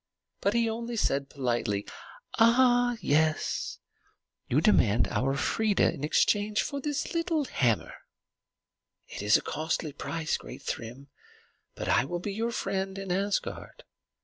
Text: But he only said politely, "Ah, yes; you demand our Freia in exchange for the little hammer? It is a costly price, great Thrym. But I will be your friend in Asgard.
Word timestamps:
But 0.39 0.55
he 0.55 0.67
only 0.67 0.95
said 0.95 1.29
politely, 1.29 1.85
"Ah, 2.39 2.97
yes; 3.01 3.77
you 4.49 4.59
demand 4.59 5.07
our 5.09 5.35
Freia 5.35 5.91
in 5.93 6.03
exchange 6.03 6.63
for 6.63 6.81
the 6.81 6.89
little 7.13 7.45
hammer? 7.45 7.93
It 9.07 9.21
is 9.21 9.37
a 9.37 9.43
costly 9.43 9.93
price, 9.93 10.37
great 10.37 10.63
Thrym. 10.63 11.09
But 11.75 11.87
I 11.87 12.05
will 12.05 12.17
be 12.19 12.33
your 12.33 12.49
friend 12.51 12.97
in 12.97 13.11
Asgard. 13.11 13.83